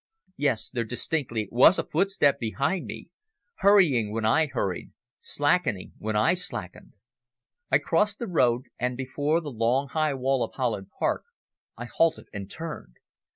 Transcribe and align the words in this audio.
Yes, 0.37 0.71
there 0.71 0.83
distinctly 0.83 1.47
was 1.51 1.77
a 1.77 1.83
footstep 1.83 2.39
behind 2.39 2.87
me, 2.87 3.09
hurrying 3.57 4.11
when 4.11 4.25
I 4.25 4.47
hurried, 4.47 4.93
slackening 5.19 5.93
when 5.99 6.15
I 6.15 6.33
slackened. 6.33 6.93
I 7.69 7.77
crossed 7.77 8.17
the 8.17 8.25
road, 8.25 8.63
and, 8.79 8.97
before 8.97 9.41
the 9.41 9.51
long 9.51 9.89
high 9.89 10.15
wall 10.15 10.43
of 10.43 10.55
Holland 10.55 10.87
Park 10.97 11.25
I 11.77 11.85
halted 11.85 12.29
and 12.33 12.49
turned. 12.49 12.95